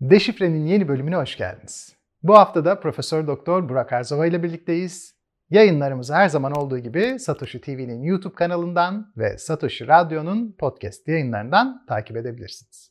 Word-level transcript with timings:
Deşifre'nin 0.00 0.66
yeni 0.66 0.88
bölümüne 0.88 1.16
hoş 1.16 1.36
geldiniz. 1.36 1.96
Bu 2.22 2.38
hafta 2.38 2.64
da 2.64 2.80
Profesör 2.80 3.26
Doktor 3.26 3.68
Burak 3.68 3.92
Erzova 3.92 4.26
ile 4.26 4.42
birlikteyiz. 4.42 5.14
Yayınlarımızı 5.50 6.14
her 6.14 6.28
zaman 6.28 6.52
olduğu 6.52 6.78
gibi 6.78 7.18
Satoshi 7.18 7.60
TV'nin 7.60 8.02
YouTube 8.02 8.34
kanalından 8.34 9.12
ve 9.16 9.38
Satoshi 9.38 9.88
Radyo'nun 9.88 10.56
podcast 10.58 11.08
yayınlarından 11.08 11.86
takip 11.88 12.16
edebilirsiniz. 12.16 12.90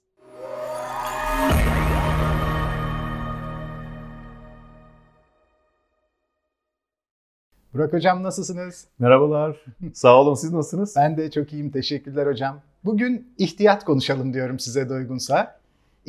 Burak 7.73 7.94
Hocam 7.94 8.23
nasılsınız? 8.23 8.88
Merhabalar. 9.00 9.66
Sağ 9.94 10.21
olun. 10.21 10.34
Siz 10.34 10.54
nasılsınız? 10.54 10.94
Ben 10.98 11.18
de 11.18 11.32
çok 11.32 11.54
iyiyim. 11.54 11.71
Teşekkürler 11.71 12.28
hocam. 12.28 12.62
Bugün 12.86 13.34
ihtiyat 13.38 13.86
konuşalım 13.86 14.34
diyorum 14.34 14.60
size 14.60 14.89
de 14.89 14.94
uygunsa. 14.94 15.59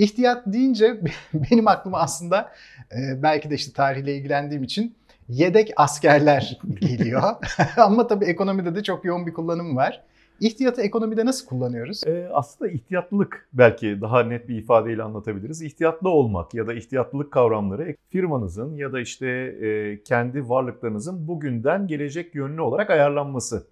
İhtiyat 0.00 0.46
deyince 0.46 1.00
benim 1.34 1.68
aklıma 1.68 1.98
aslında 1.98 2.52
e, 2.92 3.22
belki 3.22 3.50
de 3.50 3.54
işte 3.54 3.72
tarihle 3.72 4.16
ilgilendiğim 4.16 4.62
için 4.62 4.94
yedek 5.28 5.72
askerler 5.76 6.58
geliyor. 6.80 7.22
Ama 7.76 8.06
tabii 8.06 8.24
ekonomide 8.24 8.74
de 8.74 8.82
çok 8.82 9.04
yoğun 9.04 9.26
bir 9.26 9.32
kullanım 9.32 9.76
var. 9.76 10.02
İhtiyatı 10.40 10.82
ekonomide 10.82 11.26
nasıl 11.26 11.46
kullanıyoruz? 11.46 12.06
Ee, 12.06 12.28
aslında 12.32 12.70
ihtiyatlılık 12.70 13.48
belki 13.52 14.00
daha 14.00 14.22
net 14.22 14.48
bir 14.48 14.56
ifadeyle 14.56 15.02
anlatabiliriz. 15.02 15.62
İhtiyatlı 15.62 16.08
olmak 16.08 16.54
ya 16.54 16.66
da 16.66 16.74
ihtiyatlılık 16.74 17.32
kavramları 17.32 17.96
firmanızın 18.08 18.76
ya 18.76 18.92
da 18.92 19.00
işte 19.00 19.26
e, 19.26 20.02
kendi 20.02 20.48
varlıklarınızın 20.48 21.28
bugünden 21.28 21.86
gelecek 21.86 22.34
yönlü 22.34 22.60
olarak 22.60 22.90
ayarlanması. 22.90 23.66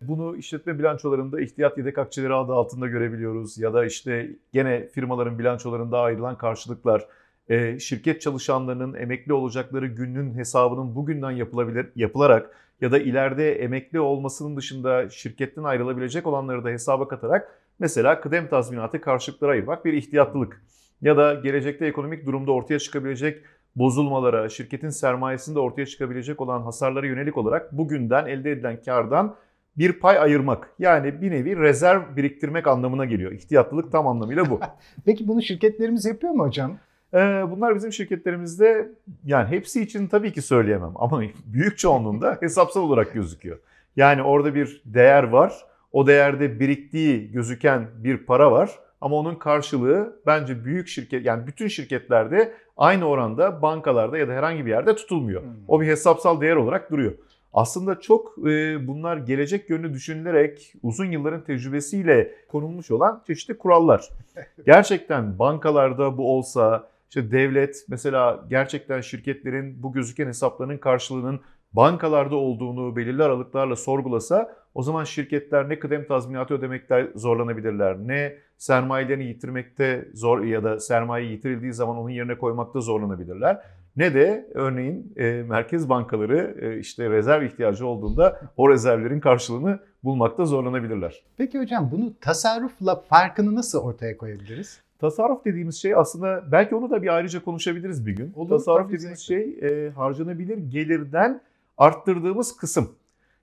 Bunu 0.00 0.36
işletme 0.36 0.78
bilançolarında 0.78 1.40
ihtiyat 1.40 1.78
yedek 1.78 1.98
akçeleri 1.98 2.34
adı 2.34 2.52
altında 2.52 2.86
görebiliyoruz 2.86 3.58
ya 3.58 3.74
da 3.74 3.84
işte 3.84 4.30
gene 4.52 4.88
firmaların 4.88 5.38
bilançolarında 5.38 6.00
ayrılan 6.00 6.38
karşılıklar, 6.38 7.06
e, 7.48 7.78
şirket 7.78 8.20
çalışanlarının 8.20 8.94
emekli 8.94 9.32
olacakları 9.32 9.86
günün 9.86 10.34
hesabının 10.34 10.94
bugünden 10.94 11.30
yapılabilir 11.30 11.86
yapılarak 11.96 12.50
ya 12.80 12.92
da 12.92 12.98
ileride 12.98 13.52
emekli 13.52 14.00
olmasının 14.00 14.56
dışında 14.56 15.10
şirketten 15.10 15.62
ayrılabilecek 15.62 16.26
olanları 16.26 16.64
da 16.64 16.68
hesaba 16.68 17.08
katarak 17.08 17.60
mesela 17.78 18.20
kıdem 18.20 18.48
tazminatı 18.48 19.00
karşılıklara 19.00 19.52
ayırmak 19.52 19.84
bir 19.84 19.92
ihtiyatlılık. 19.92 20.62
Ya 21.02 21.16
da 21.16 21.34
gelecekte 21.34 21.86
ekonomik 21.86 22.26
durumda 22.26 22.52
ortaya 22.52 22.78
çıkabilecek 22.78 23.42
bozulmalara, 23.76 24.48
şirketin 24.48 24.90
sermayesinde 24.90 25.58
ortaya 25.58 25.86
çıkabilecek 25.86 26.40
olan 26.40 26.62
hasarlara 26.62 27.06
yönelik 27.06 27.36
olarak 27.36 27.72
bugünden 27.72 28.26
elde 28.26 28.52
edilen 28.52 28.82
kardan 28.82 29.36
bir 29.78 29.92
pay 29.92 30.18
ayırmak. 30.18 30.70
Yani 30.78 31.22
bir 31.22 31.30
nevi 31.30 31.56
rezerv 31.56 32.16
biriktirmek 32.16 32.66
anlamına 32.66 33.04
geliyor. 33.04 33.32
İhtiyatlılık 33.32 33.92
tam 33.92 34.06
anlamıyla 34.06 34.50
bu. 34.50 34.60
Peki 35.04 35.28
bunu 35.28 35.42
şirketlerimiz 35.42 36.04
yapıyor 36.04 36.32
mu 36.32 36.46
hocam? 36.46 36.78
Ee, 37.14 37.18
bunlar 37.50 37.74
bizim 37.74 37.92
şirketlerimizde 37.92 38.92
yani 39.24 39.48
hepsi 39.48 39.82
için 39.82 40.06
tabii 40.06 40.32
ki 40.32 40.42
söyleyemem 40.42 40.92
ama 40.94 41.22
büyük 41.46 41.78
çoğunluğunda 41.78 42.38
hesapsal 42.40 42.82
olarak 42.82 43.14
gözüküyor. 43.14 43.58
Yani 43.96 44.22
orada 44.22 44.54
bir 44.54 44.82
değer 44.84 45.22
var. 45.22 45.52
O 45.92 46.06
değerde 46.06 46.60
biriktiği 46.60 47.32
gözüken 47.32 47.88
bir 47.96 48.16
para 48.16 48.52
var. 48.52 48.70
Ama 49.00 49.16
onun 49.16 49.34
karşılığı 49.34 50.20
bence 50.26 50.64
büyük 50.64 50.88
şirket 50.88 51.24
yani 51.24 51.46
bütün 51.46 51.68
şirketlerde 51.68 52.52
aynı 52.76 53.04
oranda 53.04 53.62
bankalarda 53.62 54.18
ya 54.18 54.28
da 54.28 54.32
herhangi 54.32 54.66
bir 54.66 54.70
yerde 54.70 54.96
tutulmuyor. 54.96 55.42
Hmm. 55.42 55.50
O 55.68 55.80
bir 55.80 55.86
hesapsal 55.86 56.40
değer 56.40 56.56
olarak 56.56 56.90
duruyor. 56.90 57.12
Aslında 57.52 58.00
çok 58.00 58.38
e, 58.38 58.86
bunlar 58.86 59.16
gelecek 59.16 59.70
yönlü 59.70 59.94
düşünülerek 59.94 60.72
uzun 60.82 61.10
yılların 61.10 61.44
tecrübesiyle 61.44 62.34
konulmuş 62.48 62.90
olan 62.90 63.22
çeşitli 63.26 63.58
kurallar. 63.58 64.08
Gerçekten 64.66 65.38
bankalarda 65.38 66.18
bu 66.18 66.36
olsa, 66.36 66.88
işte 67.08 67.30
devlet 67.30 67.84
mesela 67.88 68.44
gerçekten 68.50 69.00
şirketlerin 69.00 69.82
bu 69.82 69.92
gözüken 69.92 70.26
hesaplarının 70.26 70.78
karşılığının 70.78 71.40
bankalarda 71.72 72.36
olduğunu 72.36 72.96
belirli 72.96 73.22
aralıklarla 73.22 73.76
sorgulasa 73.76 74.54
o 74.74 74.82
zaman 74.82 75.04
şirketler 75.04 75.68
ne 75.68 75.78
kıdem 75.78 76.06
tazminatı 76.06 76.54
ödemekte 76.54 77.10
zorlanabilirler, 77.14 77.96
ne 77.98 78.36
sermayelerini 78.58 79.24
yitirmekte 79.24 80.08
zor 80.14 80.40
ya 80.40 80.64
da 80.64 80.80
sermaye 80.80 81.26
yitirildiği 81.26 81.72
zaman 81.72 81.96
onun 81.96 82.10
yerine 82.10 82.38
koymakta 82.38 82.80
zorlanabilirler. 82.80 83.62
Ne 83.96 84.14
de 84.14 84.48
örneğin 84.54 85.12
e, 85.16 85.42
merkez 85.42 85.88
bankaları 85.88 86.56
e, 86.60 86.78
işte 86.78 87.10
rezerv 87.10 87.42
ihtiyacı 87.42 87.86
olduğunda 87.86 88.40
o 88.56 88.70
rezervlerin 88.70 89.20
karşılığını 89.20 89.78
bulmakta 90.04 90.44
zorlanabilirler. 90.44 91.22
Peki 91.36 91.58
hocam 91.58 91.90
bunu 91.92 92.12
tasarrufla 92.20 92.96
farkını 92.96 93.54
nasıl 93.54 93.78
ortaya 93.78 94.16
koyabiliriz? 94.16 94.80
Tasarruf 94.98 95.44
dediğimiz 95.44 95.76
şey 95.76 95.94
aslında 95.94 96.44
belki 96.52 96.74
onu 96.74 96.90
da 96.90 97.02
bir 97.02 97.08
ayrıca 97.08 97.44
konuşabiliriz 97.44 98.06
bir 98.06 98.16
gün. 98.16 98.32
Olur, 98.36 98.48
Tasarruf 98.48 98.92
dediğimiz 98.92 99.20
şey 99.20 99.58
e, 99.62 99.90
harcanabilir 99.90 100.58
gelirden 100.58 101.40
arttırdığımız 101.78 102.56
kısım. 102.56 102.90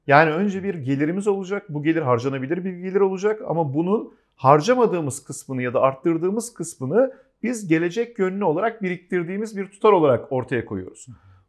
Yani 0.08 0.32
önce 0.32 0.64
bir 0.64 0.76
gelirimiz 0.76 1.28
olacak. 1.28 1.66
Bu 1.70 1.84
gelir 1.84 2.02
harcanabilir 2.02 2.66
bir 2.66 2.74
gelir 2.74 3.00
olacak 3.00 3.42
ama 3.48 3.74
bunun 3.74 4.14
harcamadığımız 4.36 5.24
kısmını 5.24 5.62
ya 5.62 5.74
da 5.74 5.82
arttırdığımız 5.82 6.54
kısmını 6.54 7.14
biz 7.46 7.68
gelecek 7.68 8.20
yönlü 8.20 8.44
olarak 8.44 8.84
biriktirdiğimiz 8.84 9.58
bir 9.58 9.68
tutar 9.68 9.92
olarak 9.92 10.32
ortaya 10.32 10.66
koyuyoruz. 10.66 11.08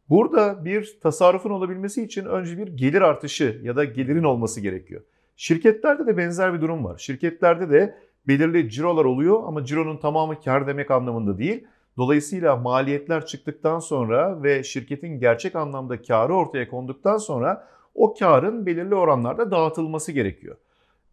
Burada 0.09 0.65
bir 0.65 0.97
tasarrufun 1.01 1.49
olabilmesi 1.49 2.03
için 2.03 2.25
önce 2.25 2.57
bir 2.57 2.67
gelir 2.67 3.01
artışı 3.01 3.61
ya 3.63 3.75
da 3.75 3.83
gelirin 3.83 4.23
olması 4.23 4.61
gerekiyor. 4.61 5.01
Şirketlerde 5.35 6.07
de 6.07 6.17
benzer 6.17 6.53
bir 6.53 6.61
durum 6.61 6.85
var. 6.85 6.97
Şirketlerde 6.97 7.69
de 7.69 7.97
belirli 8.27 8.69
cirolar 8.69 9.05
oluyor 9.05 9.43
ama 9.45 9.65
cironun 9.65 9.97
tamamı 9.97 10.41
kar 10.41 10.67
demek 10.67 10.91
anlamında 10.91 11.37
değil. 11.37 11.67
Dolayısıyla 11.97 12.55
maliyetler 12.55 13.25
çıktıktan 13.25 13.79
sonra 13.79 14.43
ve 14.43 14.63
şirketin 14.63 15.19
gerçek 15.19 15.55
anlamda 15.55 16.01
karı 16.01 16.33
ortaya 16.33 16.69
konduktan 16.69 17.17
sonra 17.17 17.67
o 17.95 18.13
karın 18.13 18.65
belirli 18.65 18.95
oranlarda 18.95 19.51
dağıtılması 19.51 20.11
gerekiyor. 20.11 20.55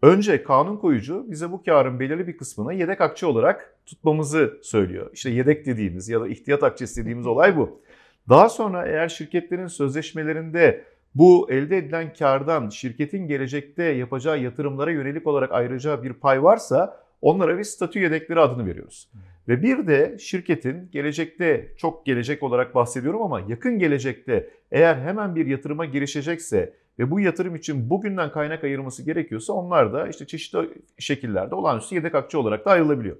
Önce 0.02 0.42
kanun 0.42 0.76
koyucu 0.76 1.24
bize 1.28 1.52
bu 1.52 1.62
karın 1.62 2.00
belirli 2.00 2.26
bir 2.26 2.36
kısmını 2.36 2.74
yedek 2.74 3.00
akçe 3.00 3.26
olarak 3.26 3.73
tutmamızı 3.86 4.58
söylüyor. 4.62 5.10
İşte 5.12 5.30
yedek 5.30 5.66
dediğimiz 5.66 6.08
ya 6.08 6.20
da 6.20 6.28
ihtiyat 6.28 6.62
akçesi 6.62 7.00
dediğimiz 7.00 7.26
olay 7.26 7.56
bu. 7.56 7.82
Daha 8.28 8.48
sonra 8.48 8.86
eğer 8.86 9.08
şirketlerin 9.08 9.66
sözleşmelerinde 9.66 10.84
bu 11.14 11.50
elde 11.50 11.78
edilen 11.78 12.12
kardan 12.12 12.68
şirketin 12.68 13.26
gelecekte 13.26 13.82
yapacağı 13.82 14.42
yatırımlara 14.42 14.90
yönelik 14.90 15.26
olarak 15.26 15.52
ayrıca 15.52 16.02
bir 16.02 16.12
pay 16.12 16.42
varsa 16.42 17.00
onlara 17.20 17.58
biz 17.58 17.70
statü 17.70 17.98
yedekleri 17.98 18.40
adını 18.40 18.66
veriyoruz. 18.66 19.08
Ve 19.48 19.62
bir 19.62 19.86
de 19.86 20.16
şirketin 20.20 20.90
gelecekte 20.92 21.68
çok 21.76 22.06
gelecek 22.06 22.42
olarak 22.42 22.74
bahsediyorum 22.74 23.22
ama 23.22 23.40
yakın 23.40 23.78
gelecekte 23.78 24.50
eğer 24.72 24.96
hemen 24.96 25.36
bir 25.36 25.46
yatırıma 25.46 25.84
girişecekse 25.84 26.74
ve 26.98 27.10
bu 27.10 27.20
yatırım 27.20 27.56
için 27.56 27.90
bugünden 27.90 28.32
kaynak 28.32 28.64
ayırması 28.64 29.02
gerekiyorsa 29.02 29.52
onlar 29.52 29.92
da 29.92 30.08
işte 30.08 30.26
çeşitli 30.26 30.58
şekillerde 30.98 31.54
olağanüstü 31.54 31.94
yedek 31.94 32.14
akçe 32.14 32.38
olarak 32.38 32.64
da 32.64 32.70
ayrılabiliyor. 32.70 33.16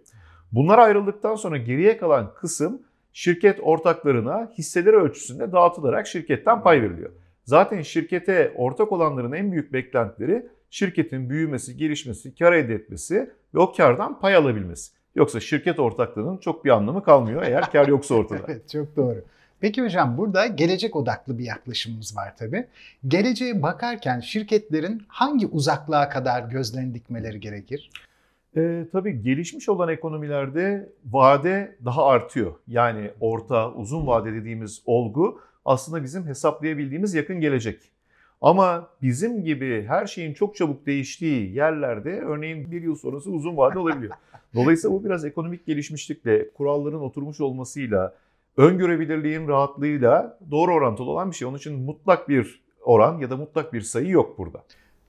Bunlar 0.54 0.78
ayrıldıktan 0.78 1.34
sonra 1.34 1.56
geriye 1.56 1.96
kalan 1.96 2.34
kısım 2.34 2.82
şirket 3.12 3.58
ortaklarına 3.62 4.52
hisseleri 4.58 4.96
ölçüsünde 4.96 5.52
dağıtılarak 5.52 6.06
şirketten 6.06 6.62
pay 6.62 6.82
veriliyor. 6.82 7.10
Zaten 7.44 7.82
şirkete 7.82 8.52
ortak 8.56 8.92
olanların 8.92 9.32
en 9.32 9.52
büyük 9.52 9.72
beklentileri 9.72 10.46
şirketin 10.70 11.30
büyümesi, 11.30 11.76
gelişmesi, 11.76 12.34
kar 12.34 12.52
elde 12.52 12.74
etmesi 12.74 13.30
ve 13.54 13.58
o 13.58 13.72
kardan 13.72 14.20
pay 14.20 14.36
alabilmesi. 14.36 14.92
Yoksa 15.14 15.40
şirket 15.40 15.78
ortaklığının 15.78 16.38
çok 16.38 16.64
bir 16.64 16.70
anlamı 16.70 17.02
kalmıyor 17.02 17.42
eğer 17.42 17.70
kar 17.72 17.88
yoksa 17.88 18.14
ortada. 18.20 18.40
evet 18.48 18.68
çok 18.68 18.96
doğru. 18.96 19.24
Peki 19.60 19.82
hocam 19.82 20.18
burada 20.18 20.46
gelecek 20.46 20.96
odaklı 20.96 21.38
bir 21.38 21.44
yaklaşımımız 21.44 22.16
var 22.16 22.36
tabii. 22.36 22.66
Geleceğe 23.08 23.62
bakarken 23.62 24.20
şirketlerin 24.20 25.02
hangi 25.08 25.46
uzaklığa 25.46 26.08
kadar 26.08 26.42
gözlerini 26.42 26.94
dikmeleri 26.94 27.40
gerekir? 27.40 27.90
E, 28.56 28.84
tabii 28.92 29.22
gelişmiş 29.22 29.68
olan 29.68 29.88
ekonomilerde 29.88 30.92
vade 31.10 31.76
daha 31.84 32.06
artıyor. 32.06 32.52
Yani 32.68 33.10
orta, 33.20 33.72
uzun 33.72 34.06
vade 34.06 34.32
dediğimiz 34.32 34.82
olgu 34.86 35.40
aslında 35.64 36.02
bizim 36.02 36.26
hesaplayabildiğimiz 36.26 37.14
yakın 37.14 37.40
gelecek. 37.40 37.80
Ama 38.40 38.88
bizim 39.02 39.44
gibi 39.44 39.84
her 39.88 40.06
şeyin 40.06 40.34
çok 40.34 40.56
çabuk 40.56 40.86
değiştiği 40.86 41.54
yerlerde 41.54 42.20
örneğin 42.20 42.70
bir 42.70 42.82
yıl 42.82 42.96
sonrası 42.96 43.30
uzun 43.30 43.56
vade 43.56 43.78
olabiliyor. 43.78 44.14
Dolayısıyla 44.54 44.96
bu 44.96 45.04
biraz 45.04 45.24
ekonomik 45.24 45.66
gelişmişlikle, 45.66 46.50
kuralların 46.50 47.00
oturmuş 47.00 47.40
olmasıyla, 47.40 48.14
öngörebilirliğin 48.56 49.48
rahatlığıyla 49.48 50.38
doğru 50.50 50.74
orantılı 50.74 51.10
olan 51.10 51.30
bir 51.30 51.36
şey. 51.36 51.48
Onun 51.48 51.56
için 51.56 51.78
mutlak 51.78 52.28
bir 52.28 52.62
oran 52.84 53.18
ya 53.18 53.30
da 53.30 53.36
mutlak 53.36 53.72
bir 53.72 53.80
sayı 53.80 54.08
yok 54.08 54.38
burada. 54.38 54.62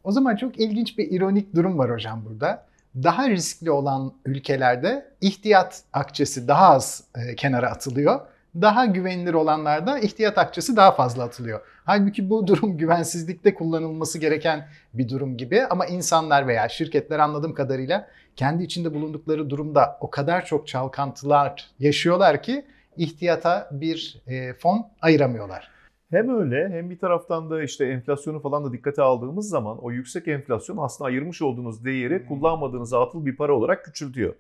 O 0.04 0.12
zaman 0.12 0.36
çok 0.36 0.60
ilginç 0.60 0.98
bir 0.98 1.12
ironik 1.12 1.56
durum 1.56 1.78
var 1.78 1.92
hocam 1.92 2.24
burada. 2.30 2.66
Daha 3.04 3.30
riskli 3.30 3.72
olan 3.72 4.14
ülkelerde 4.26 5.12
ihtiyat 5.22 5.82
akçesi 5.94 6.48
daha 6.48 6.70
az 6.70 7.04
e, 7.16 7.36
kenara 7.36 7.70
atılıyor. 7.70 8.20
Daha 8.62 8.86
güvenilir 8.86 9.34
olanlarda 9.34 10.00
ihtiyat 10.00 10.38
akçesi 10.38 10.76
daha 10.76 10.92
fazla 10.92 11.24
atılıyor. 11.24 11.62
Halbuki 11.86 12.30
bu 12.30 12.48
durum 12.48 12.78
güvensizlikte 12.78 13.54
kullanılması 13.54 14.20
gereken 14.20 14.68
bir 14.94 15.10
durum 15.10 15.38
gibi 15.38 15.64
ama 15.70 15.86
insanlar 15.86 16.48
veya 16.48 16.70
şirketler 16.70 17.20
anladığım 17.20 17.54
kadarıyla 17.54 18.08
kendi 18.36 18.64
içinde 18.64 18.94
bulundukları 18.94 19.50
durumda 19.50 19.98
o 20.02 20.10
kadar 20.10 20.46
çok 20.46 20.68
çalkantılar 20.68 21.70
yaşıyorlar 21.80 22.44
ki 22.44 22.66
ihtiyata 22.98 23.70
bir 23.72 24.22
e, 24.28 24.54
fon 24.54 24.88
ayıramıyorlar. 25.02 25.75
Hem 26.10 26.30
öyle 26.40 26.70
hem 26.70 26.90
bir 26.90 27.00
taraftan 27.00 27.50
da 27.50 27.64
işte 27.64 27.86
enflasyonu 27.86 28.40
falan 28.40 28.66
da 28.66 28.74
dikkate 28.74 29.02
aldığımız 29.02 29.50
zaman 29.50 29.78
o 29.78 29.92
yüksek 29.92 30.28
enflasyon 30.28 30.78
aslında 30.78 31.08
ayırmış 31.08 31.42
olduğunuz 31.42 31.86
değeri 31.86 32.20
hmm. 32.20 32.28
kullanmadığınız 32.28 32.94
atıl 32.94 33.26
bir 33.26 33.36
para 33.36 33.54
olarak 33.54 33.86
küçültüyor. 33.86 34.34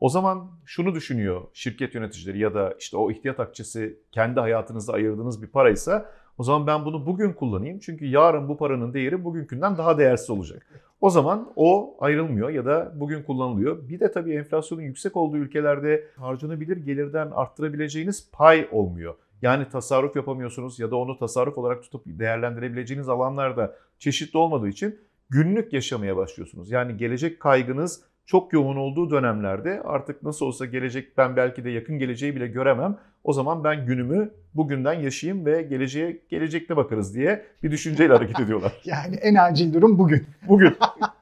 O 0.00 0.08
zaman 0.08 0.50
şunu 0.64 0.94
düşünüyor 0.94 1.42
şirket 1.52 1.94
yöneticileri 1.94 2.38
ya 2.38 2.54
da 2.54 2.74
işte 2.78 2.96
o 2.96 3.10
ihtiyat 3.10 3.40
akçesi 3.40 3.98
kendi 4.12 4.40
hayatınızda 4.40 4.92
ayırdığınız 4.92 5.42
bir 5.42 5.46
paraysa 5.46 6.10
o 6.38 6.42
zaman 6.42 6.66
ben 6.66 6.84
bunu 6.84 7.06
bugün 7.06 7.32
kullanayım 7.32 7.78
çünkü 7.78 8.06
yarın 8.06 8.48
bu 8.48 8.56
paranın 8.56 8.94
değeri 8.94 9.24
bugünkünden 9.24 9.78
daha 9.78 9.98
değersiz 9.98 10.30
olacak. 10.30 10.66
O 11.00 11.10
zaman 11.10 11.52
o 11.56 11.96
ayrılmıyor 12.00 12.50
ya 12.50 12.64
da 12.64 12.92
bugün 12.94 13.22
kullanılıyor. 13.22 13.88
Bir 13.88 14.00
de 14.00 14.12
tabii 14.12 14.34
enflasyonun 14.34 14.82
yüksek 14.82 15.16
olduğu 15.16 15.36
ülkelerde 15.36 16.04
harcanabilir 16.16 16.76
gelirden 16.76 17.30
arttırabileceğiniz 17.30 18.30
pay 18.32 18.68
olmuyor. 18.72 19.14
Yani 19.42 19.68
tasarruf 19.68 20.16
yapamıyorsunuz 20.16 20.80
ya 20.80 20.90
da 20.90 20.96
onu 20.96 21.18
tasarruf 21.18 21.58
olarak 21.58 21.82
tutup 21.82 22.02
değerlendirebileceğiniz 22.06 23.08
alanlarda 23.08 23.74
çeşitli 23.98 24.38
olmadığı 24.38 24.68
için 24.68 24.98
günlük 25.30 25.72
yaşamaya 25.72 26.16
başlıyorsunuz. 26.16 26.70
Yani 26.70 26.96
gelecek 26.96 27.40
kaygınız 27.40 28.02
çok 28.26 28.52
yoğun 28.52 28.76
olduğu 28.76 29.10
dönemlerde 29.10 29.82
artık 29.84 30.22
nasıl 30.22 30.46
olsa 30.46 30.66
gelecek 30.66 31.18
ben 31.18 31.36
belki 31.36 31.64
de 31.64 31.70
yakın 31.70 31.98
geleceği 31.98 32.36
bile 32.36 32.46
göremem. 32.46 32.96
O 33.24 33.32
zaman 33.32 33.64
ben 33.64 33.86
günümü 33.86 34.30
bugünden 34.54 34.92
yaşayayım 34.92 35.46
ve 35.46 35.62
geleceğe 35.62 36.22
gelecekte 36.28 36.76
bakarız 36.76 37.14
diye 37.14 37.44
bir 37.62 37.70
düşünceyle 37.70 38.12
hareket 38.12 38.40
ediyorlar. 38.40 38.72
yani 38.84 39.16
en 39.16 39.34
acil 39.34 39.74
durum 39.74 39.98
bugün. 39.98 40.26
Bugün. 40.48 40.76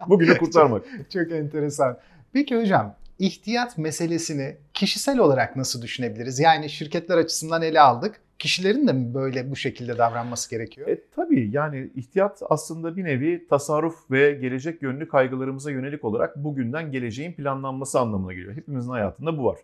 Bugünü 0.08 0.38
kurtarmak. 0.38 0.84
çok, 0.98 1.10
çok 1.10 1.32
enteresan. 1.32 1.98
Peki 2.32 2.60
hocam 2.60 2.94
ihtiyat 3.18 3.78
meselesini 3.78 4.56
kişisel 4.74 5.18
olarak 5.18 5.56
nasıl 5.56 5.82
düşünebiliriz? 5.82 6.38
Yani 6.40 6.70
şirketler 6.70 7.18
açısından 7.18 7.62
ele 7.62 7.80
aldık. 7.80 8.20
Kişilerin 8.38 8.88
de 8.88 8.92
mi 8.92 9.14
böyle 9.14 9.50
bu 9.50 9.56
şekilde 9.56 9.98
davranması 9.98 10.50
gerekiyor? 10.50 10.88
E, 10.88 11.00
tabii 11.16 11.50
yani 11.52 11.90
ihtiyat 11.94 12.42
aslında 12.48 12.96
bir 12.96 13.04
nevi 13.04 13.46
tasarruf 13.48 14.10
ve 14.10 14.32
gelecek 14.32 14.82
yönlü 14.82 15.08
kaygılarımıza 15.08 15.70
yönelik 15.70 16.04
olarak 16.04 16.36
bugünden 16.36 16.92
geleceğin 16.92 17.32
planlanması 17.32 18.00
anlamına 18.00 18.32
geliyor. 18.32 18.56
Hepimizin 18.56 18.90
hayatında 18.90 19.38
bu 19.38 19.44
var. 19.44 19.58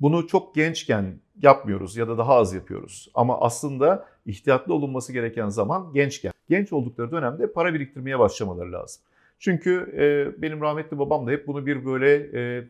Bunu 0.00 0.26
çok 0.26 0.54
gençken 0.54 1.14
yapmıyoruz 1.42 1.96
ya 1.96 2.08
da 2.08 2.18
daha 2.18 2.34
az 2.34 2.54
yapıyoruz. 2.54 3.10
Ama 3.14 3.40
aslında 3.40 4.06
ihtiyatlı 4.26 4.74
olunması 4.74 5.12
gereken 5.12 5.48
zaman 5.48 5.92
gençken. 5.94 6.32
Genç 6.48 6.72
oldukları 6.72 7.12
dönemde 7.12 7.52
para 7.52 7.74
biriktirmeye 7.74 8.18
başlamaları 8.18 8.72
lazım. 8.72 9.02
Çünkü 9.38 9.92
e, 9.96 10.42
benim 10.42 10.60
rahmetli 10.60 10.98
babam 10.98 11.26
da 11.26 11.30
hep 11.30 11.46
bunu 11.46 11.66
bir 11.66 11.84
böyle 11.84 12.14
e, 12.14 12.64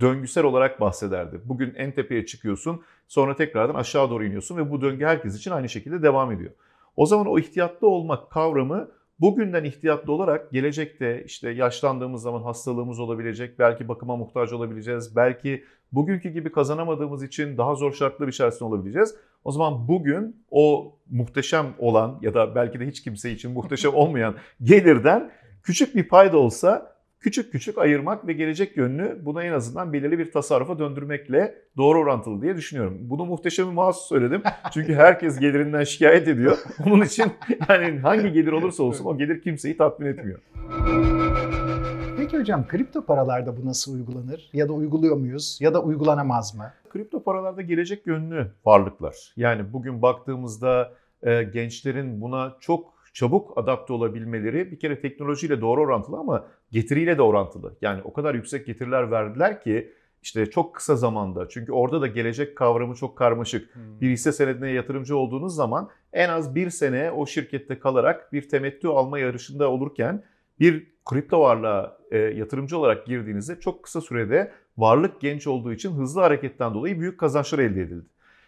döngüsel 0.00 0.44
olarak 0.44 0.80
bahsederdi. 0.80 1.40
Bugün 1.44 1.74
en 1.76 1.92
tepeye 1.92 2.26
çıkıyorsun, 2.26 2.82
sonra 3.08 3.36
tekrardan 3.36 3.74
aşağı 3.74 4.10
doğru 4.10 4.24
iniyorsun 4.24 4.56
ve 4.56 4.70
bu 4.70 4.80
döngü 4.80 5.04
herkes 5.04 5.36
için 5.36 5.50
aynı 5.50 5.68
şekilde 5.68 6.02
devam 6.02 6.32
ediyor. 6.32 6.50
O 6.96 7.06
zaman 7.06 7.26
o 7.26 7.38
ihtiyatlı 7.38 7.88
olmak 7.88 8.30
kavramı 8.30 8.88
bugünden 9.20 9.64
ihtiyatlı 9.64 10.12
olarak 10.12 10.50
gelecekte 10.50 11.24
işte 11.24 11.50
yaşlandığımız 11.50 12.22
zaman 12.22 12.42
hastalığımız 12.42 13.00
olabilecek, 13.00 13.58
belki 13.58 13.88
bakıma 13.88 14.16
muhtaç 14.16 14.52
olabileceğiz, 14.52 15.16
belki 15.16 15.64
bugünkü 15.92 16.28
gibi 16.28 16.52
kazanamadığımız 16.52 17.22
için 17.22 17.58
daha 17.58 17.74
zor 17.74 17.92
şartlar 17.92 18.28
içerisinde 18.28 18.64
olabileceğiz. 18.64 19.14
O 19.44 19.52
zaman 19.52 19.88
bugün 19.88 20.44
o 20.50 20.94
muhteşem 21.10 21.66
olan 21.78 22.18
ya 22.22 22.34
da 22.34 22.54
belki 22.54 22.80
de 22.80 22.86
hiç 22.86 23.02
kimse 23.02 23.30
için 23.30 23.50
muhteşem 23.50 23.94
olmayan 23.94 24.34
gelirden 24.62 25.30
küçük 25.62 25.94
bir 25.94 26.08
payda 26.08 26.38
olsa 26.38 26.95
küçük 27.20 27.52
küçük 27.52 27.78
ayırmak 27.78 28.26
ve 28.26 28.32
gelecek 28.32 28.76
yönlü 28.76 29.20
buna 29.24 29.44
en 29.44 29.52
azından 29.52 29.92
belirli 29.92 30.18
bir 30.18 30.32
tasarrufa 30.32 30.78
döndürmekle 30.78 31.54
doğru 31.76 31.98
orantılı 31.98 32.42
diye 32.42 32.56
düşünüyorum. 32.56 32.98
Bunu 33.00 33.24
muhteşem 33.24 33.66
mahsus 33.66 34.08
söyledim. 34.08 34.42
Çünkü 34.72 34.94
herkes 34.94 35.38
gelirinden 35.38 35.84
şikayet 35.84 36.28
ediyor. 36.28 36.58
Onun 36.86 37.04
için 37.04 37.32
yani 37.68 37.98
hangi 37.98 38.32
gelir 38.32 38.52
olursa 38.52 38.82
olsun 38.82 39.04
o 39.04 39.18
gelir 39.18 39.40
kimseyi 39.40 39.76
tatmin 39.76 40.06
etmiyor. 40.06 40.38
Peki 42.16 42.38
hocam 42.38 42.66
kripto 42.68 43.04
paralarda 43.06 43.56
bu 43.56 43.66
nasıl 43.66 43.94
uygulanır? 43.94 44.50
Ya 44.52 44.68
da 44.68 44.72
uyguluyor 44.72 45.16
muyuz? 45.16 45.58
Ya 45.60 45.74
da 45.74 45.82
uygulanamaz 45.82 46.54
mı? 46.54 46.72
Kripto 46.88 47.22
paralarda 47.22 47.62
gelecek 47.62 48.06
yönlü 48.06 48.50
varlıklar. 48.64 49.32
Yani 49.36 49.72
bugün 49.72 50.02
baktığımızda 50.02 50.92
e, 51.22 51.42
gençlerin 51.42 52.20
buna 52.20 52.56
çok 52.60 52.96
çabuk 53.12 53.58
adapte 53.58 53.92
olabilmeleri 53.92 54.70
bir 54.70 54.78
kere 54.78 55.00
teknolojiyle 55.00 55.60
doğru 55.60 55.80
orantılı 55.80 56.16
ama 56.16 56.44
getiriyle 56.70 57.18
de 57.18 57.22
orantılı. 57.22 57.76
Yani 57.80 58.00
o 58.04 58.12
kadar 58.12 58.34
yüksek 58.34 58.66
getiriler 58.66 59.10
verdiler 59.10 59.60
ki 59.60 59.92
işte 60.22 60.50
çok 60.50 60.74
kısa 60.74 60.96
zamanda 60.96 61.48
çünkü 61.48 61.72
orada 61.72 62.00
da 62.00 62.06
gelecek 62.06 62.56
kavramı 62.56 62.94
çok 62.94 63.18
karmaşık. 63.18 63.74
Hmm. 63.74 64.00
Bir 64.00 64.10
hisse 64.10 64.32
senedine 64.32 64.70
yatırımcı 64.70 65.16
olduğunuz 65.16 65.54
zaman 65.54 65.90
en 66.12 66.28
az 66.28 66.54
bir 66.54 66.70
sene 66.70 67.10
o 67.10 67.26
şirkette 67.26 67.78
kalarak 67.78 68.32
bir 68.32 68.48
temettü 68.48 68.88
alma 68.88 69.18
yarışında 69.18 69.70
olurken 69.70 70.24
bir 70.60 70.86
kripto 71.04 71.40
varlığa 71.40 71.98
e, 72.10 72.18
yatırımcı 72.18 72.78
olarak 72.78 73.06
girdiğinizde 73.06 73.60
çok 73.60 73.82
kısa 73.82 74.00
sürede 74.00 74.52
varlık 74.76 75.20
genç 75.20 75.46
olduğu 75.46 75.72
için 75.72 75.92
hızlı 75.92 76.20
hareketten 76.20 76.74
dolayı 76.74 77.00
büyük 77.00 77.20
kazançlar 77.20 77.58
elde 77.58 77.80
edildi. 77.80 78.06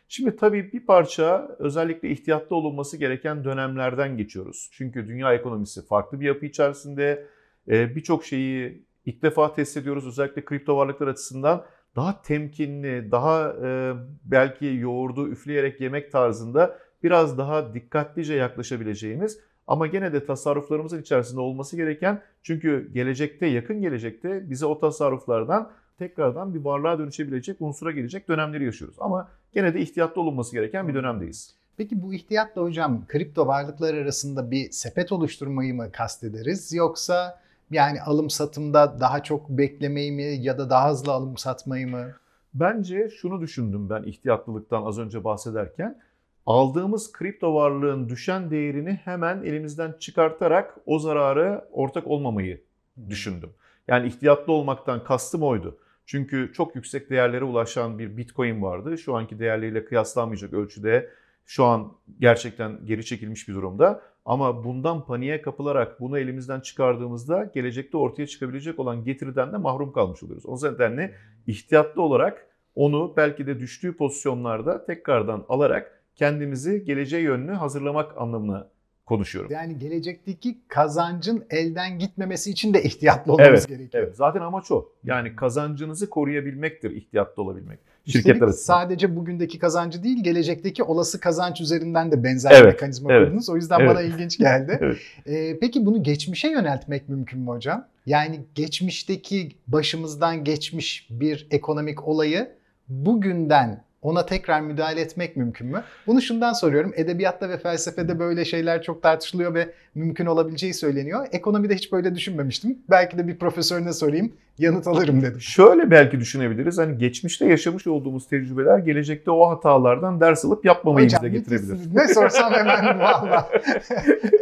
Şimdi 0.09 0.37
tabii 0.37 0.73
bir 0.73 0.87
parça 0.87 1.56
özellikle 1.59 2.11
ihtiyatlı 2.11 2.56
olunması 2.56 2.97
gereken 2.97 3.44
dönemlerden 3.44 4.17
geçiyoruz. 4.17 4.71
Çünkü 4.73 5.09
dünya 5.09 5.35
ekonomisi 5.35 5.87
farklı 5.87 6.21
bir 6.21 6.26
yapı 6.26 6.47
içerisinde 6.47 7.26
birçok 7.69 8.25
şeyi 8.25 8.82
ilk 9.06 9.23
defa 9.23 9.55
test 9.55 9.76
ediyoruz. 9.76 10.06
Özellikle 10.06 10.44
kripto 10.44 10.76
varlıklar 10.76 11.09
açısından 11.09 11.65
daha 11.97 12.23
temkinli, 12.23 13.11
daha 13.11 13.53
e, 13.65 13.93
belki 14.25 14.67
yoğurdu 14.67 15.29
üfleyerek 15.29 15.81
yemek 15.81 16.12
tarzında 16.12 16.79
biraz 17.03 17.38
daha 17.38 17.75
dikkatlice 17.75 18.35
yaklaşabileceğimiz 18.35 19.38
ama 19.67 19.87
gene 19.87 20.12
de 20.12 20.26
tasarruflarımızın 20.26 21.03
içerisinde 21.03 21.41
olması 21.41 21.76
gereken 21.76 22.23
çünkü 22.43 22.91
gelecekte, 22.93 23.47
yakın 23.47 23.81
gelecekte 23.81 24.50
bize 24.50 24.67
o 24.67 24.79
tasarruflardan 24.79 25.71
tekrardan 25.99 26.55
bir 26.55 26.64
varlığa 26.64 26.99
dönüşebilecek, 26.99 27.56
unsura 27.61 27.91
gelecek 27.91 28.29
dönemleri 28.29 28.64
yaşıyoruz. 28.64 28.97
Ama 29.00 29.29
gene 29.55 29.75
de 29.75 29.81
ihtiyatlı 29.81 30.23
olunması 30.23 30.53
gereken 30.53 30.88
bir 30.88 30.94
dönemdeyiz. 30.94 31.55
Peki 31.76 32.03
bu 32.03 32.14
ihtiyatla 32.14 32.62
hocam 32.62 33.06
kripto 33.09 33.47
varlıklar 33.47 33.94
arasında 33.94 34.50
bir 34.50 34.71
sepet 34.71 35.12
oluşturmayı 35.12 35.75
mı 35.75 35.93
kastederiz 35.93 36.73
yoksa 36.73 37.41
yani 37.70 38.03
alım 38.03 38.31
satımda 38.31 39.00
daha 39.00 39.23
çok 39.23 39.49
beklemeyi 39.49 40.12
mi 40.12 40.23
ya 40.23 40.59
da 40.59 40.70
daha 40.70 40.91
hızlı 40.91 41.12
alım 41.12 41.37
satmayı 41.37 41.88
mı? 41.88 42.06
Bence 42.55 43.09
şunu 43.09 43.41
düşündüm 43.41 43.91
ben 43.91 44.03
ihtiyatlılıktan 44.03 44.82
az 44.82 44.99
önce 44.99 45.25
bahsederken. 45.25 46.00
Aldığımız 46.47 47.12
kripto 47.12 47.54
varlığın 47.54 48.09
düşen 48.09 48.50
değerini 48.50 49.00
hemen 49.04 49.43
elimizden 49.43 49.95
çıkartarak 50.00 50.76
o 50.87 50.99
zararı 50.99 51.69
ortak 51.73 52.07
olmamayı 52.07 52.62
düşündüm. 53.09 53.50
Yani 53.88 54.07
ihtiyatlı 54.09 54.52
olmaktan 54.52 55.04
kastım 55.04 55.43
oydu. 55.43 55.78
Çünkü 56.07 56.52
çok 56.54 56.76
yüksek 56.76 57.11
değerlere 57.11 57.45
ulaşan 57.45 57.99
bir 57.99 58.16
Bitcoin 58.16 58.62
vardı. 58.62 58.99
Şu 58.99 59.16
anki 59.16 59.38
değerleriyle 59.38 59.85
kıyaslanmayacak 59.85 60.52
ölçüde 60.52 61.11
şu 61.47 61.64
an 61.64 61.93
gerçekten 62.21 62.87
geri 62.87 63.04
çekilmiş 63.04 63.49
bir 63.49 63.54
durumda. 63.54 64.02
Ama 64.28 64.64
bundan 64.64 65.06
paniğe 65.06 65.42
kapılarak 65.42 66.00
bunu 66.00 66.18
elimizden 66.18 66.61
çıkardığımızda 66.61 67.50
gelecekte 67.54 67.97
ortaya 67.97 68.26
çıkabilecek 68.26 68.78
olan 68.78 69.04
getiriden 69.04 69.52
de 69.52 69.56
mahrum 69.56 69.92
kalmış 69.92 70.23
oluyoruz. 70.23 70.47
O 70.47 70.56
nedenle 70.73 71.14
ihtiyatlı 71.47 72.02
olarak 72.02 72.47
onu 72.75 73.14
belki 73.16 73.47
de 73.47 73.61
düştüğü 73.61 73.97
pozisyonlarda 73.97 74.85
tekrardan 74.85 75.44
alarak 75.49 76.02
kendimizi 76.16 76.85
geleceğe 76.85 77.23
yönlü 77.23 77.52
hazırlamak 77.52 78.18
anlamına 78.18 78.68
konuşuyorum. 79.06 79.50
Yani 79.52 79.78
gelecekteki 79.78 80.58
kazancın 80.68 81.44
elden 81.50 81.99
gitmemesi 81.99 82.50
için 82.50 82.75
de 82.75 82.82
ihtiyatlı 82.82 83.32
olmamız 83.32 83.50
evet, 83.50 83.68
gerekiyor. 83.68 84.04
Evet. 84.04 84.16
Zaten 84.16 84.40
amaç 84.40 84.70
o. 84.70 84.88
Yani 85.04 85.37
kazancınızı 85.37 86.11
koruyabilmektir 86.11 86.90
ihtiyatlı 86.90 87.42
olabilmek. 87.42 87.78
Şirketler 88.12 88.49
sadece 88.49 89.17
bugündeki 89.17 89.59
kazancı 89.59 90.03
değil, 90.03 90.25
gelecekteki 90.25 90.83
olası 90.83 91.21
kazanç 91.21 91.61
üzerinden 91.61 92.12
de 92.12 92.25
benzer 92.25 92.50
evet, 92.50 92.62
bir 92.62 92.67
mekanizma 92.67 93.12
evet, 93.12 93.27
kurdunuz. 93.27 93.49
O 93.49 93.57
yüzden 93.57 93.81
evet. 93.81 93.91
bana 93.91 94.03
ilginç 94.03 94.38
geldi. 94.38 94.79
evet. 94.83 94.97
ee, 95.27 95.59
peki 95.61 95.87
bunu 95.87 96.03
geçmişe 96.03 96.49
yöneltmek 96.49 97.09
mümkün 97.09 97.41
mü 97.41 97.49
hocam? 97.49 97.87
Yani 98.07 98.41
geçmişteki 98.55 99.49
başımızdan 99.67 100.45
geçmiş 100.45 101.07
bir 101.11 101.47
ekonomik 101.50 102.09
olayı 102.09 102.49
bugünden 102.88 103.85
ona 104.02 104.26
tekrar 104.26 104.61
müdahale 104.61 105.00
etmek 105.00 105.37
mümkün 105.37 105.67
mü? 105.67 105.83
Bunu 106.07 106.23
şundan 106.23 106.52
soruyorum. 106.52 106.93
Edebiyatta 106.97 107.49
ve 107.49 107.59
felsefede 107.59 108.19
böyle 108.19 108.45
şeyler 108.45 108.83
çok 108.83 109.02
tartışılıyor 109.02 109.55
ve 109.55 109.69
mümkün 109.95 110.26
olabileceği 110.26 110.75
söyleniyor. 110.75 111.26
Ekonomide 111.33 111.75
hiç 111.75 111.93
böyle 111.93 112.14
düşünmemiştim. 112.14 112.78
Belki 112.90 113.19
de 113.19 113.26
bir 113.28 113.37
profesörüne 113.38 113.93
sorayım, 113.93 114.33
yanıt 114.59 114.87
alırım 114.87 115.23
dedim. 115.23 115.40
Şöyle 115.40 115.90
belki 115.90 116.21
düşünebiliriz. 116.21 116.78
Hani 116.78 116.99
geçmişte 116.99 117.47
yaşamış 117.47 117.87
olduğumuz 117.87 118.28
tecrübeler 118.28 118.78
gelecekte 118.78 119.31
o 119.31 119.50
hatalardan 119.50 120.21
ders 120.21 120.45
alıp 120.45 120.64
yapmamayı 120.64 121.07
Hocam, 121.07 121.23
bize 121.23 121.38
getirebilir. 121.38 121.78
Ne 121.95 122.09
sorsam 122.14 122.52
hemen 122.52 122.85
valla. 123.00 123.49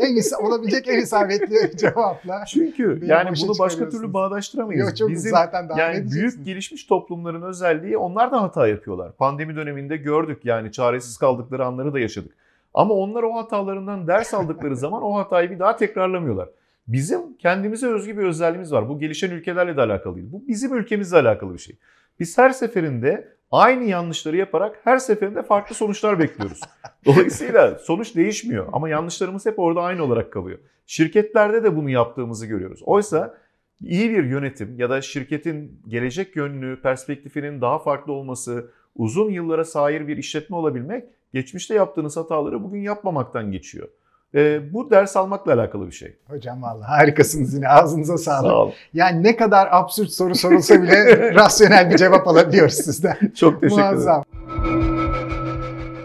en 0.01 0.17
is- 0.17 0.37
olabilecek 0.37 0.89
en 0.89 0.99
isabetli 0.99 1.77
cevapla. 1.77 2.45
Çünkü 2.45 3.01
Beni 3.01 3.11
yani 3.11 3.31
bunu 3.43 3.53
başka 3.59 3.89
türlü 3.89 4.13
bağdaştıramayız. 4.13 4.89
Yok 4.89 4.97
çok 4.97 5.11
Bizim 5.11 5.31
zaten 5.31 5.69
daha 5.69 5.81
yani 5.81 6.11
büyük 6.11 6.45
gelişmiş 6.47 6.85
toplumların 6.85 7.43
özelliği 7.43 7.99
onlar 7.99 8.33
da 8.33 8.43
hata 8.43 8.69
yapıyorlar. 8.69 9.13
Pandemi 9.13 9.46
döneminde 9.55 9.97
gördük 9.97 10.45
yani 10.45 10.73
çaresiz 10.73 11.19
kaldıkları 11.19 11.65
anları 11.65 11.93
da 11.93 11.99
yaşadık. 11.99 12.33
Ama 12.75 12.95
onlar 12.95 13.23
o 13.23 13.35
hatalarından 13.35 14.07
ders 14.07 14.35
aldıkları 14.35 14.77
zaman 14.77 15.03
o 15.03 15.17
hatayı 15.17 15.51
bir 15.51 15.59
daha 15.59 15.77
tekrarlamıyorlar. 15.77 16.49
Bizim 16.89 17.37
kendimize 17.37 17.87
özgü 17.87 18.19
bir 18.19 18.23
özelliğimiz 18.23 18.73
var. 18.73 18.89
Bu 18.89 18.99
gelişen 18.99 19.31
ülkelerle 19.31 19.77
de 19.77 19.81
alakalı 19.81 20.17
değil. 20.17 20.29
Bu 20.33 20.43
bizim 20.49 20.75
ülkemizle 20.75 21.17
alakalı 21.17 21.55
bir 21.55 21.59
şey. 21.59 21.77
Biz 22.21 22.39
her 22.39 22.51
seferinde 22.51 23.37
aynı 23.51 23.85
yanlışları 23.85 24.37
yaparak 24.37 24.81
her 24.85 24.99
seferinde 24.99 25.43
farklı 25.43 25.75
sonuçlar 25.75 26.19
bekliyoruz. 26.19 26.61
Dolayısıyla 27.07 27.79
sonuç 27.79 28.17
değişmiyor 28.17 28.69
ama 28.73 28.89
yanlışlarımız 28.89 29.47
hep 29.47 29.59
orada 29.59 29.83
aynı 29.83 30.05
olarak 30.05 30.33
kalıyor. 30.33 30.59
Şirketlerde 30.87 31.65
de 31.65 31.77
bunu 31.77 31.91
yaptığımızı 31.91 32.47
görüyoruz. 32.47 32.83
Oysa 32.83 33.39
iyi 33.81 34.11
bir 34.11 34.25
yönetim 34.25 34.79
ya 34.79 34.91
da 34.91 35.01
şirketin 35.01 35.81
gelecek 35.89 36.37
yönlü 36.37 36.81
perspektifinin 36.83 37.61
daha 37.61 37.79
farklı 37.79 38.13
olması, 38.13 38.71
uzun 38.99 39.31
yıllara 39.31 39.65
sahip 39.65 40.09
bir 40.09 40.17
işletme 40.17 40.57
olabilmek 40.57 41.05
geçmişte 41.33 41.75
yaptığınız 41.75 42.17
hataları 42.17 42.63
bugün 42.63 42.81
yapmamaktan 42.81 43.53
geçiyor. 43.53 43.89
Ee, 44.35 44.73
bu 44.73 44.91
ders 44.91 45.17
almakla 45.17 45.53
alakalı 45.53 45.87
bir 45.87 45.93
şey. 45.93 46.17
Hocam 46.29 46.63
valla 46.63 46.89
harikasınız 46.89 47.55
yine 47.55 47.69
ağzınıza 47.69 48.19
sağlık. 48.19 48.51
Sağ 48.51 48.63
olun. 48.63 48.73
Yani 48.95 49.23
ne 49.23 49.37
kadar 49.37 49.69
absürt 49.71 50.11
soru 50.11 50.35
sorulsa 50.35 50.83
bile 50.83 51.35
rasyonel 51.35 51.91
bir 51.91 51.97
cevap 51.97 52.29
alabiliyoruz 52.29 52.75
sizden. 52.75 53.17
Çok 53.35 53.61
teşekkür 53.61 53.83
ederim. 53.83 53.95
Muazzam. 53.95 54.25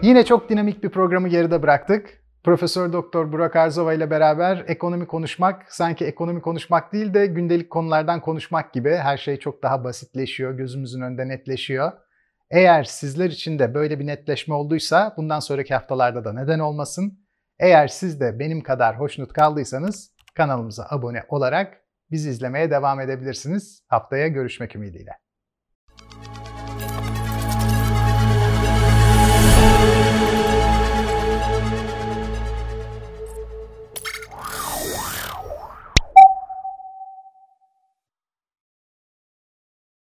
Yine 0.02 0.24
çok 0.24 0.48
dinamik 0.48 0.84
bir 0.84 0.88
programı 0.88 1.28
geride 1.28 1.62
bıraktık. 1.62 2.22
Profesör 2.44 2.92
Doktor 2.92 3.32
Burak 3.32 3.56
Arzova 3.56 3.92
ile 3.92 4.10
beraber 4.10 4.64
ekonomi 4.68 5.06
konuşmak 5.06 5.72
sanki 5.72 6.04
ekonomi 6.04 6.40
konuşmak 6.40 6.92
değil 6.92 7.14
de 7.14 7.26
gündelik 7.26 7.70
konulardan 7.70 8.20
konuşmak 8.20 8.72
gibi 8.72 8.90
her 8.90 9.16
şey 9.16 9.36
çok 9.36 9.62
daha 9.62 9.84
basitleşiyor, 9.84 10.52
gözümüzün 10.52 11.00
önünde 11.00 11.28
netleşiyor. 11.28 11.92
Eğer 12.52 12.84
sizler 12.84 13.30
için 13.30 13.58
de 13.58 13.74
böyle 13.74 13.98
bir 13.98 14.06
netleşme 14.06 14.54
olduysa 14.54 15.14
bundan 15.16 15.40
sonraki 15.40 15.74
haftalarda 15.74 16.24
da 16.24 16.32
neden 16.32 16.58
olmasın. 16.58 17.26
Eğer 17.58 17.88
siz 17.88 18.20
de 18.20 18.38
benim 18.38 18.60
kadar 18.62 19.00
hoşnut 19.00 19.32
kaldıysanız 19.32 20.14
kanalımıza 20.34 20.86
abone 20.90 21.24
olarak 21.28 21.82
bizi 22.10 22.30
izlemeye 22.30 22.70
devam 22.70 23.00
edebilirsiniz. 23.00 23.82
Haftaya 23.88 24.28
görüşmek 24.28 24.76
ümidiyle. 24.76 25.10